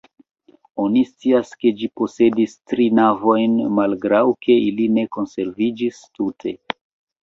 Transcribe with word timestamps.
Oni 0.85 1.03
scias, 1.09 1.51
ke 1.65 1.73
ĝi 1.83 1.91
posedis 2.01 2.57
tri 2.73 2.89
navojn 3.03 3.57
malgraŭ 3.83 4.25
ke 4.43 4.61
ili 4.67 4.93
ne 4.99 5.09
konserviĝis 5.19 6.07
tute. 6.21 6.61